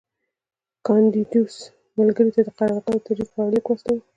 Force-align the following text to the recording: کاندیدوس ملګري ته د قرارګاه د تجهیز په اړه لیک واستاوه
کاندیدوس 0.85 1.55
ملګري 1.97 2.31
ته 2.35 2.41
د 2.43 2.49
قرارګاه 2.57 2.97
د 3.01 3.05
تجهیز 3.05 3.29
په 3.33 3.39
اړه 3.43 3.51
لیک 3.55 3.65
واستاوه 3.67 4.01